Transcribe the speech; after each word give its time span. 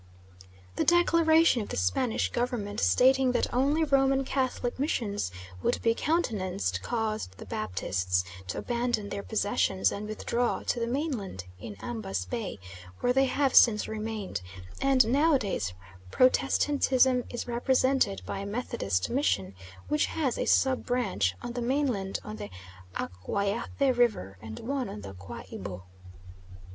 The 0.77 0.83
declaration 0.83 1.61
of 1.61 1.69
the 1.69 1.77
Spanish 1.77 2.31
Government 2.31 2.79
stating 2.79 3.33
that 3.33 3.53
only 3.53 3.83
Roman 3.83 4.23
Catholic 4.25 4.79
missions 4.79 5.31
would 5.61 5.79
be 5.83 5.93
countenanced 5.93 6.81
caused 6.81 7.37
the 7.37 7.45
Baptists 7.45 8.23
to 8.47 8.57
abandon 8.57 9.09
their 9.09 9.21
possessions 9.21 9.91
and 9.91 10.07
withdraw 10.07 10.63
to 10.63 10.79
the 10.79 10.87
mainland 10.87 11.43
in 11.59 11.75
Ambas 11.83 12.25
Bay, 12.25 12.57
where 13.01 13.13
they 13.13 13.25
have 13.25 13.53
since 13.53 13.87
remained, 13.87 14.41
and 14.81 15.05
nowadays 15.07 15.71
Protestantism 16.09 17.23
is 17.29 17.47
represented 17.47 18.23
by 18.25 18.39
a 18.39 18.45
Methodist 18.47 19.07
Mission 19.11 19.53
which 19.87 20.07
has 20.07 20.35
a 20.39 20.45
sub 20.45 20.83
branch 20.83 21.35
on 21.43 21.53
the 21.53 21.61
mainland 21.61 22.17
on 22.23 22.37
the 22.37 22.49
Akwayafe 22.95 23.95
River 23.95 24.39
and 24.41 24.59
one 24.61 24.89
on 24.89 25.01
the 25.01 25.13
Qua 25.13 25.43
Ibo. 25.53 25.83